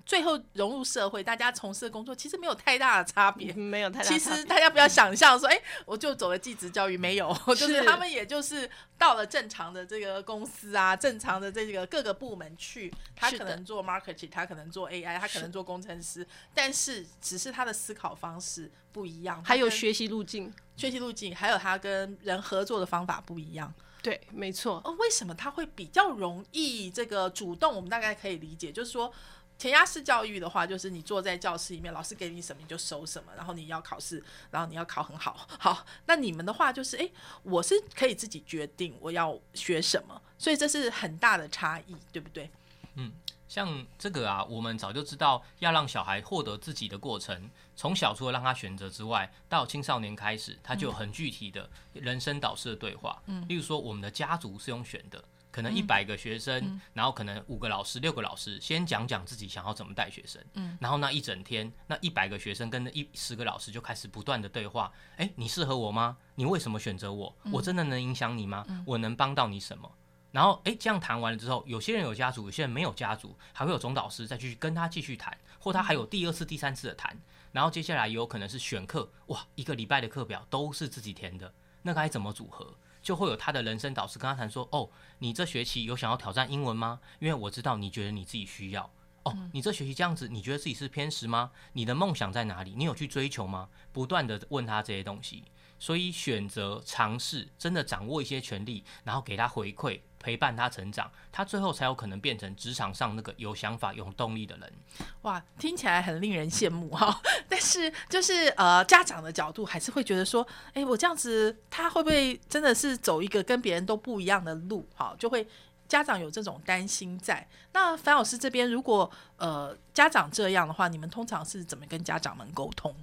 [0.09, 3.53] 最后融入社会，大家从事的工作其实没有太大的差别。
[3.53, 8.67] 没有太大其实大家不要想象说，哎、我就走了技职教育，没有， 就是是他们也就是
[8.97, 23.71] 到了正常的这个公司啊，正常的这个各个部门去，他可能做 marketing，他可能做 AI，他可能做工程师，但是只是他的思考方式不一样，还有学习路径，学习路径，还有他跟人合作的方法不一样。
[24.01, 24.81] 对，没错。
[24.85, 27.75] 哦，为什么他会比较容易这个主动？
[27.75, 29.11] 我们大概可以理解，就是说
[29.59, 35.47] 填鸭式教育的话，就是你坐在教室里面，老师给你什么你就收什么，然后你要考试，然后你要考很好。
[35.59, 37.11] 好，那你们的话就是，诶，
[37.43, 42.49] 我是可以自己决定我要学什么，所以这是很大的差异，对不对？
[42.95, 43.11] 嗯
[43.49, 53.19] 像这个啊，我们早就知道要让小孩获得自己的过程，从小除了让他选择之外，到青少年开始，他就有很具体的人生导师的对话。
[53.25, 66.17] 嗯，例如说我们的家族是用选的，可能一百个学生，然后可能五个老师、六个老师先讲讲自己想要怎么带学生，嗯，然后那一整天，那一百个学生跟那一十个老师就开始不断的对话，诶，你适合我吗？
[66.35, 67.35] 你为什么选择我？
[67.51, 68.65] 我真的能影响你吗？
[68.85, 69.91] 我能帮到你什么？
[70.31, 77.19] 然后，诶，这样谈完了之后，有些人有家族，有些人没有家族，还会有总导师再去跟他继续谈，或他还有第二次、第三次的谈。
[77.51, 82.75] 然后接下来有可能是选课，哇，一个礼拜的课表都是自己填的，那该怎么组合？
[83.09, 86.99] 就会有他的人生导师跟他谈说，哦，你这学期有想要挑战英文吗？
[87.17, 88.87] 因为我知道你觉得你自己需要。
[89.23, 91.49] 哦，你这学期这样子，你觉得自己是偏食吗？
[91.73, 92.75] 你的梦想在哪里？
[92.77, 93.67] 你有去追求吗？
[93.91, 95.43] 不断的问他这些东西。
[95.79, 104.73] 所以选择尝试，真的掌握一些权利，然后给他回馈，陪伴他成长，他最后才有可能变成职场上那个有想法、有动力的人。
[105.21, 107.21] 哇，听起来很令人羡慕哈。
[107.47, 114.87] 但是就是呃，家长的角度还是会觉得说，哎，我这样子，他会不会真的是走一个跟别人都不一样的路？
[114.95, 115.47] 哈，就会
[115.87, 117.47] 家长有这种担心在。
[117.71, 122.93] 那樊老师这边，如果呃家长这样的话，你们通常是怎么跟家长们沟通？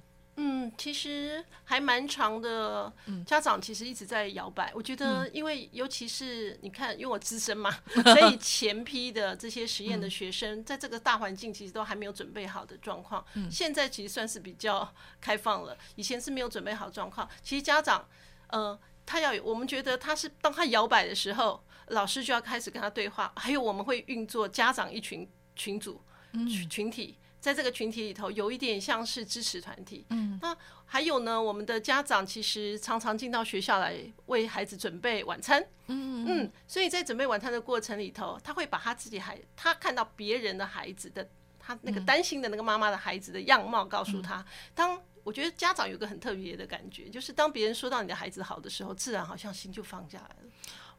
[0.57, 2.91] 嗯，其实还蛮长的。
[3.25, 4.71] 家长其实一直在摇摆。
[4.73, 7.69] 我觉得，因为尤其是你看，因为我资深嘛，
[8.03, 13.23] 所以前批的这些实验的学生，在这个大环境其实都还没有准备好的状况。
[13.51, 14.91] 现在其实算是比较
[15.21, 17.29] 开放了，以前是没有准备好状况。
[17.43, 18.07] 其实家长，
[18.47, 23.31] 呃，他要有，我们觉得他是当他摇摆的时候，老师就要开始跟他对话。
[23.35, 26.01] 还有，我们会运作家长一群群组
[26.33, 27.17] 群群体。
[27.47, 30.05] 在这个群体里头，有一点像是支持团体。
[30.09, 30.53] 嗯，那
[30.85, 35.65] 还有呢，我们的家长其实常常进到学校来为孩子准备晚餐。
[35.85, 41.25] 嗯嗯，所以在准备晚餐的过程里头，他会把他自己孩，他看到别人的孩子的，
[41.57, 44.45] 他那个担心的那个妈妈的孩子的样貌，告诉他。
[44.75, 50.49] 当我觉得家长有个很特别的感觉，就是当别人说到你的孩子好的时候，自然好像心就放下来了。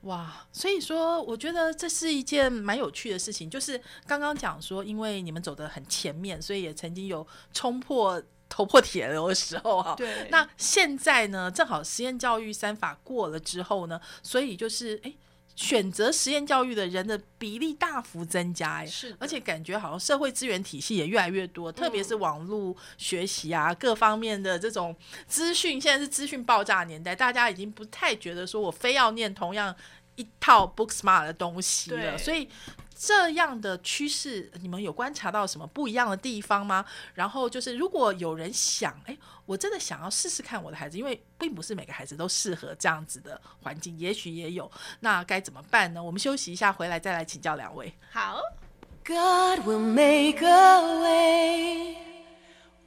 [0.02, 3.50] 哇，所以说，我觉得这是一件蛮有趣的事情。
[3.50, 9.96] 就是刚刚讲说，因为你们走的很前面，所以也曾经有冲破头破铁流的时候哈。
[9.96, 10.28] 对。
[10.30, 15.12] 那现在呢，正好实验教育三法过了之后呢，所以就是哎，
[15.58, 19.16] 选择实验教育的人的比例大幅增加哎，是。
[19.18, 24.94] 而且感觉好像社会资源体系也越来越多，特别是网络学习啊，各方面的这种
[25.26, 29.74] 资讯，现在是资讯爆炸年代，大家已经不太觉得说我非要念同样。
[30.20, 32.48] 一套 Book Smart 的东西了，所以
[33.00, 36.84] 这样的趋势，你们有观察到什么不一样的地方吗？
[37.14, 46.02] 然后就是，如果有人想，哎，我真的想要试试看我的孩子，因为并不是每个孩子都适合这样子的环境，也许也有，那该怎么办呢？
[46.02, 47.94] 我们休息一下，回来再来请教两位。
[48.10, 48.40] 好。
[49.04, 51.96] God will make a way.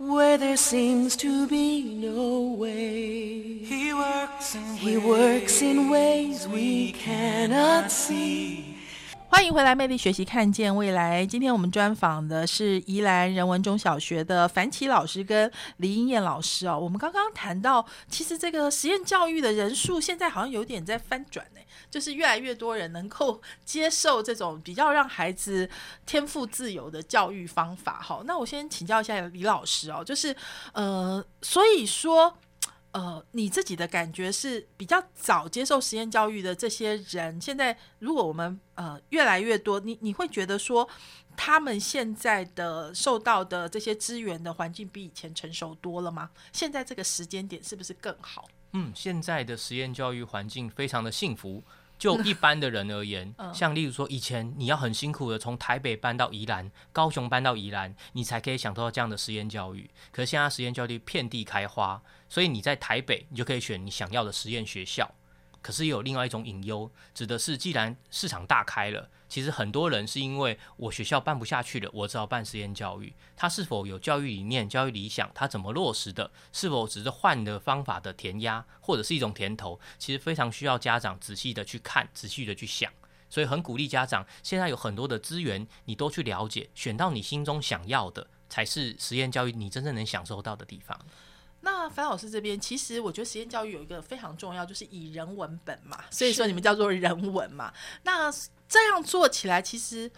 [0.02, 3.60] where there seems to be no way.
[3.64, 8.71] He works in, he works in ways we cannot see.
[9.32, 11.26] 欢迎回来，魅力学习，看见未来。
[11.26, 16.78] 今天我们专访的是宜兰人文中小学的樊奇老师跟李英燕老师哦。
[16.78, 25.68] 我们刚刚谈到，其实这个实验教育的人数现在好像有点在翻转呢，就是越来越多人能够接受这种比较让孩子
[26.06, 28.02] 天赋自由的教育方法。
[28.02, 30.36] 好，那我先请教一下李老师哦，就是
[30.74, 32.38] 呃，所以说。
[32.92, 40.88] 呃，你自己的感觉是比较早接受实验教育的这些人，现在如果我们呃越来越多，你你会觉得说
[41.38, 46.30] 他们现在的受到的这些资源的环境比以前成熟多了吗？
[46.52, 48.48] 现在这个时间点是不是更好？
[48.74, 51.64] 嗯，现在的实验教育环境非常的幸福。
[52.02, 59.88] 就一般的人而言，像例如说，以前你要很辛苦的从台北搬到宜兰、高雄搬到宜兰，你才可以享受到这样的实验教育。
[60.12, 65.08] 可是现在实验教育遍地开花，所以你在台北，你就可以选你想要的实验学校。
[65.62, 73.14] 可是也有另外一种隐忧，指的是既然市场大开了，其实很多人是因为我学校办不下去了，我只好办实验教育。
[73.38, 75.30] 他是否有教育理念、教育理想？
[75.34, 76.32] 他怎么落实的？
[76.52, 79.80] 是否只是换的方法的填鸭，或者是一种甜头？
[79.98, 82.92] 其实非常需要家长仔细的去看，仔细的去想。
[83.30, 91.00] 所以很鼓励家长，现在有很多的资源，你都去了解，选到你心中想要的，才是实验教育你真正能享受到的地方。
[91.62, 97.74] 那樊老师这边，其实我觉得实验教育有一个非常重要，就是以人文本嘛，所以说你们叫做人文嘛。
[98.04, 98.32] 那
[98.68, 100.12] 这样做起来，其实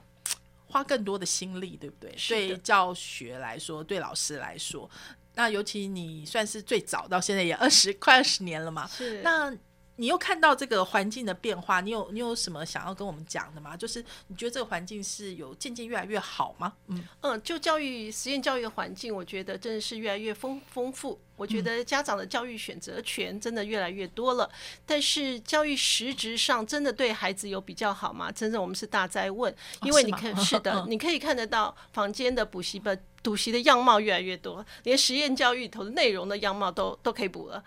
[0.67, 2.15] 花更多的心力，对不对？
[2.27, 4.89] 对教学来说，对老师来说，
[5.36, 8.88] 那尤其你算是最早到现在也二十快二十年了嘛。
[8.88, 9.56] 是那。
[9.97, 13.77] 你又看到这个环境的变化，你有你有什么想要跟我们讲的吗？
[13.77, 16.73] 就是你觉得这个环境是有渐渐越来越好吗？
[16.88, 21.19] 嗯嗯，就教育实验教育的环境，我觉得真的是越来越丰丰富。
[21.36, 24.49] 我觉得家长的教育选择权真的越来越多了，
[24.86, 28.32] 但是教育实质上真的对孩子有比较好吗？
[28.32, 37.63] 真的我们是大灾问，因为你看是的，你可以看得到房间的补习班补习的样貌越来越多，连实验教育头的内容的样貌都都可以补了。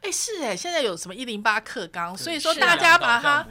[0.00, 3.46] 哎，是哎，现在有什么一零八课纲，所以说大家把它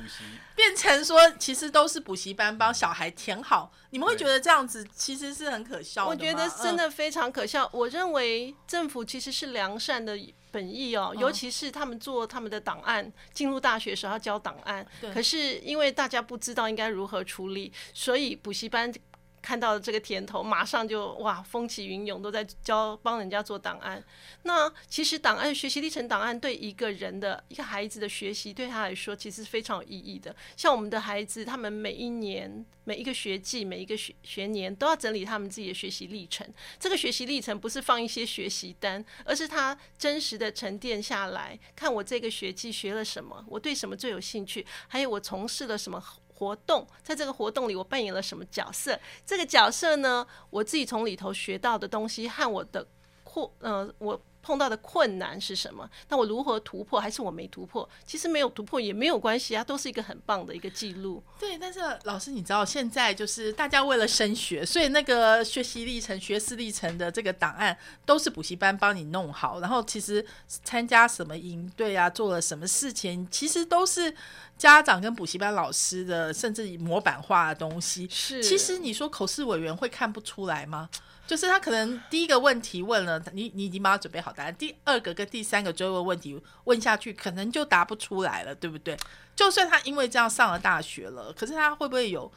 [0.55, 3.71] 变成说，其实都是补习班帮小孩填好。
[3.91, 7.69] 你们会觉得这样子其实是很可笑的我觉得真的非常可笑。
[7.71, 10.19] 我认为政府其实是良善的
[10.51, 18.91] 本意哦，尤其是他们做他们的档案，进入大学时候要交档案，可是因为大家不知道应该如何处理，所以补习班。
[19.41, 24.03] 看到这个甜头，马上就哇风起云涌，都在教帮人家做档案。
[24.43, 30.35] 那其实档案学习历程档案对一个人的一个孩子的学习，对他来说其实是非常有意义的。
[30.55, 36.47] 像我们的孩子，他们每一年、每一个学季、每一个学学年都要整理他们自己的学习历程。
[36.79, 46.03] 这个学习历程不是放一些学习单，而是他真实的沉淀下来，看我这个学季学了什么，我对什么最有兴趣，还有我从事了什么。
[46.39, 48.97] 活动在这个活动里，我扮演了什么角色？
[49.25, 52.87] 这个角色呢，我自己从里头学到的东西和我的
[53.25, 55.89] 扩，呃，我碰到的困难是什么？
[56.07, 56.99] 那我如何突破？
[56.99, 57.87] 还是我没突破？
[58.05, 61.23] 其实没有突破也没有关系啊，都是一个很棒的一个记录。
[61.39, 74.15] 对，但是老师，你知道现在就是大家为了升学，所以那个学习历程、学思历程的这个档案都是补习班帮你弄好，然后其实参加什么营队啊，做了什么事情，其实都是。
[74.59, 80.89] 家长跟补习班老师的，甚至模板化的东西，是其实你说口试委员会看不出来吗？
[81.29, 88.97] 就是他可能第一个问题问了，你你已经帮他准备好答案，第二个跟第三个追问问题问下去，可能就答不出来了，对不对？
[89.35, 92.31] 就算他因为这样上了大学了，可是他会不会有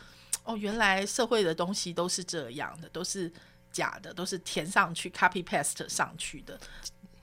[0.44, 0.54] 哦？
[0.58, 3.32] 原来社会的东西都是这样的，都是
[3.72, 6.60] 假的，都是填上去 copy paste 上去的，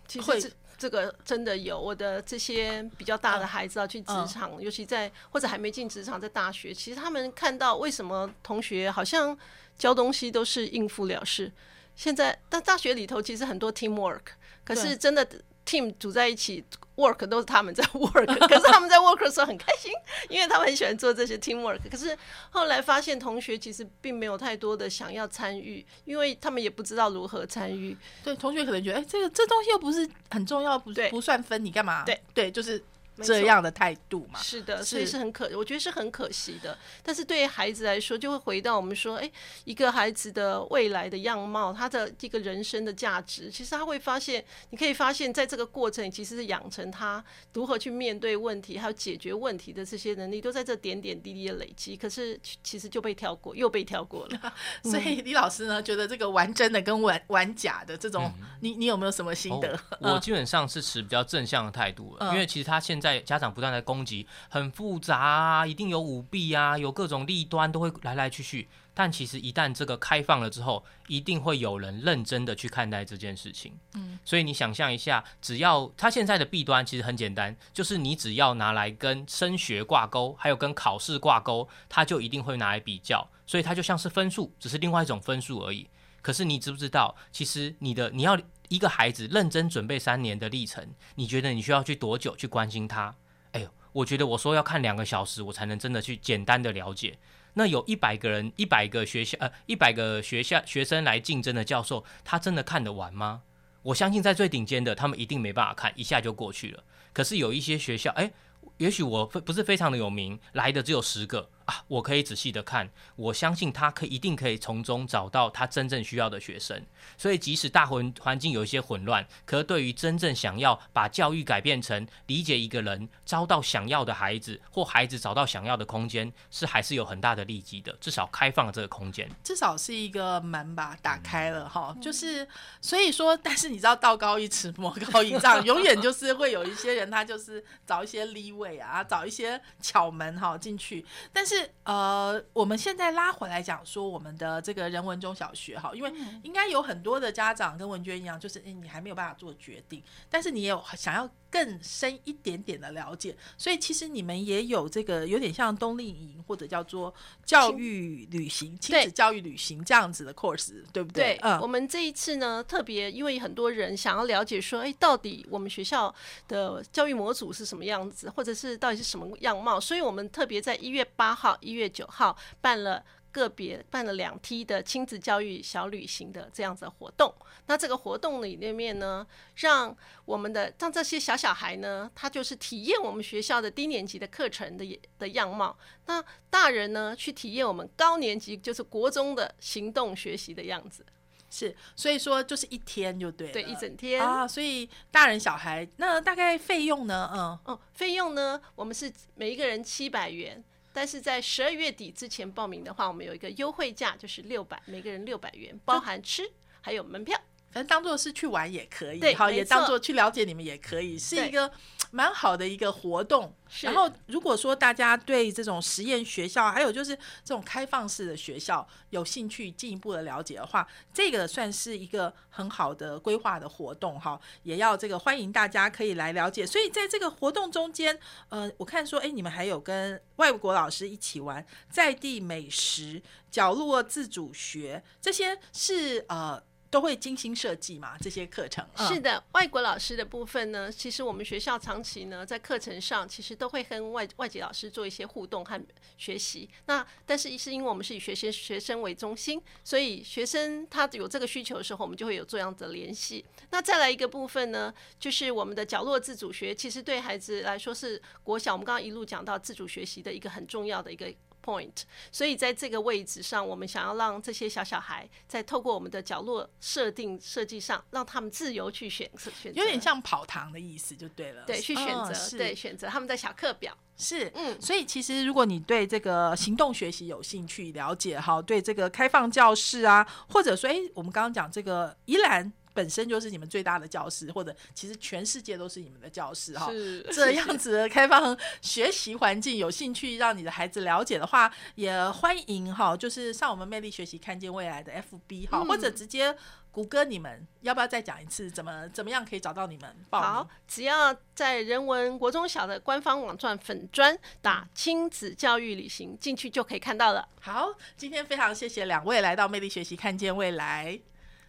[0.07, 0.51] 其实。
[0.79, 9.37] 这个真的有我的这些比较大的孩子要去职场，尤其在或者还没进职场，在大学，其实他们看到为什么同学好像
[9.79, 11.51] 教东西都是应付了事。
[11.95, 14.19] 现在但大学里头其实很多 teamwork，
[14.63, 15.27] 可是真的。
[15.65, 16.63] team 组在一起
[16.95, 19.91] work 都是他们在 work，可是他们在 work 的时候很开心，
[20.27, 21.77] 因为他们很喜欢做这些 team work。
[21.91, 22.17] 可是
[22.49, 27.95] 后来发现同学其实并没有太多的想要参与，因为他们也不知道如何参与。
[28.23, 32.03] 对，同学可能觉得，哎，这个这东西又不是很重要，不不算分，你干嘛？
[32.03, 32.83] 对对，就是。
[33.23, 36.77] 这样的态度嘛，是的，所以是很可，我觉得是很可惜的。
[37.03, 39.31] 但是对于孩子来说，就会回到我们说，哎，
[39.65, 51.97] 一个孩子的未来的样貌，他的这个人生的价值，其实他会发现，你可以发现在这个过程，其实是养成他如何去面对问题，还有解决问题的这些能力，都在这点点滴滴的累积。
[51.97, 54.53] 可是其实就被跳过，又被跳过了。
[54.83, 59.77] 所以李老师呢，觉得这个玩真的跟玩玩假的这种，你你有没有什么心得？
[59.99, 63.08] 我 基本上是持比较正向的态度了，因为其实他现在。
[63.09, 68.67] 在家长不断的攻击，很复杂啊，一定有舞弊啊，有各种弊端都会来来去去。
[68.93, 73.73] 但其实一旦这个开放了之后，一定会有人认真的去看待这件事情。
[73.93, 83.25] 嗯，所以你想象一下，只要他现在的弊端其实很简单，就是你只要拿来跟升学挂钩，还有跟考试挂钩，他就一定会拿来比较。
[83.47, 85.87] 所以它就像是分数，只是另外一种分数而已。
[86.21, 88.37] 可是你知不知道，其实你的你要。
[88.69, 93.13] 一个孩子认真准备三年的历程，你觉得你需要去多久去关心他？
[93.51, 97.19] 哎呦，我觉得我说要看两个小时，我才能真的去简单的了解。
[97.55, 103.41] 那有一百个人、一百个学校呃一百个学校学生来竞争的教授，他真的看得完吗？
[103.81, 106.83] 我相信在最顶尖的，他们一定没办法看，一下就过去了。
[107.11, 108.31] 可是有一些学校，哎。
[108.75, 116.83] 也许我非不是非常的有名，来的只有十个啊，我可以仔细的看，我相信他可一定可以从中找到他真正需要的学生。
[117.15, 127.95] 所以即使大环环境有一些混乱，可对于真正想要把教育改变成理解一个人，招到想要的孩子，或孩子找到想要的空间，是还是有很大的利基的。
[128.01, 131.95] 至少开放了这个空间，至少是一个门吧，打开了哈。
[132.01, 132.47] 就是
[132.81, 138.79] 所以说，但是你知道道高一尺，魔高一丈， 永远就是会有一些人，他就是找一些立位。
[138.79, 151.29] 啊，找一些巧门哈进去，但是呃，我们现在拉回来讲说我们的这个人文中小学哈，因为应该有很多的家长跟文娟一样，就是你还没有办法做决定，但是你也有想要。
[151.51, 157.13] 更深一点点的了解，所以其实你们也有这个有点像冬令营或者叫做
[157.45, 161.35] 教育旅行、亲子教育旅行这样子的 course，对不对？
[161.35, 166.13] 对，嗯，我们这一次呢，特别因为很多人想要了解说，哎，到底我们学校
[166.47, 173.03] 的教育模组是什么样子，或者是到底是什么样貌，所以我们特别在一月八号、一月九号办了。
[173.31, 177.33] 个别办了两梯的亲子教育小旅行的这样子的活动，
[177.67, 179.25] 那这个活动里面呢，
[179.55, 185.77] 让我们的让这些小小孩呢，他就是体验我们学校的低年级的课程的的样貌，
[186.07, 191.05] 那大人呢去体验我们高年级就是国中的行动学习的样子，
[191.49, 194.23] 是，所以说就是一天就对，对，一整天。
[194.23, 200.63] 啊，所以大人小孩那大概费用呢，嗯，嗯，费用呢，我们是每一个人七百元。
[200.91, 207.39] 但是在十二月底之前报名的话，我们有一个优惠价，就是六百，每个人六百元，包含吃还有门票。
[207.71, 211.71] 反正当做是去玩也可以，对好，也当做去了解你们也可以，是一个
[212.11, 213.53] 蛮好的一个活动。
[213.81, 226.65] 然后，如果说大家对这种实验学校，还有就是这种开放式的学校有兴趣进一步的了解的话，这个算是一个很好的规划的活动哈，也要这个欢迎大家可以来了解。
[226.65, 236.63] 所以在这个活动中间，呃，我看说，哎，你们还有跟外国老师一起玩在地美食、角落自主学，这些是呃。
[236.89, 238.17] 都会精心设计嘛？
[238.19, 245.79] 这些课程、嗯是的，外国老师的部分呢，其实我们学校长期呢在课程上其实都会跟外外籍老师做一些互动和
[246.17, 246.69] 学习。
[246.87, 253.45] 那但是是因为我们是以学生学生为中心，所以学生他有这个需求的时候，我们就会有这样的联系。
[253.69, 261.31] 那再来一个部分呢，就是我们的角落自主学，其实对孩子来说是国小，我们刚刚一路讲到自主学习的一个很重要的一个。
[261.63, 271.63] point，所以在这个位置上，我们想要让这些小小孩在透过我们的角落设定设计上，让他们自由去选择选择，有点像跑堂的意思就对了。
[271.65, 273.97] 对去选择，对选择他们的小课表。
[274.17, 286.91] 是，嗯所以其实如果你对这个行动学习有兴趣了解哈，对这个开放教室啊，或者说，哎，我们刚刚讲这个宜兰本身就是你们最大的教室，或者其实全世界都是你们的教室哈。
[286.91, 296.53] 是这样子的开放学习环境，有兴趣让你的孩子了解的话，也欢迎哈，就是上我们魅力学习看见未来的 FB 哈，嗯或者直接
[296.91, 300.41] 谷歌你们，要不要再讲一次怎么怎么样可以找到你们报？
[300.41, 307.47] 好，只要在人文国中小的官方网站粉砖打“亲子教育旅行”进去就可以看到了。
[307.61, 311.17] 好，今天非常谢谢两位来到魅力学习看见未来，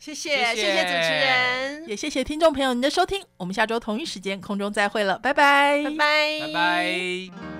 [0.01, 7.60] 谢谢谢谢主持人，也谢谢听众朋友您的收听，我们下周同一时间空中再会了，拜拜，拜拜，拜拜。